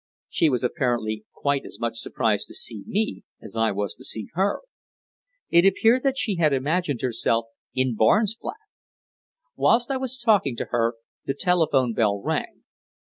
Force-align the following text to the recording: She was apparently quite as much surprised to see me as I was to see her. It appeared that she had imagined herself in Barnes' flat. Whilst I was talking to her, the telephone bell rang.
She 0.29 0.49
was 0.49 0.63
apparently 0.63 1.25
quite 1.31 1.63
as 1.63 1.77
much 1.79 1.99
surprised 1.99 2.47
to 2.47 2.55
see 2.55 2.81
me 2.87 3.23
as 3.39 3.55
I 3.55 3.71
was 3.71 3.93
to 3.93 4.03
see 4.03 4.29
her. 4.33 4.61
It 5.51 5.63
appeared 5.63 6.01
that 6.01 6.17
she 6.17 6.37
had 6.37 6.53
imagined 6.53 7.01
herself 7.01 7.45
in 7.75 7.95
Barnes' 7.95 8.33
flat. 8.33 8.55
Whilst 9.55 9.91
I 9.91 9.97
was 9.97 10.17
talking 10.17 10.55
to 10.55 10.65
her, 10.71 10.95
the 11.27 11.35
telephone 11.35 11.93
bell 11.93 12.19
rang. 12.19 12.63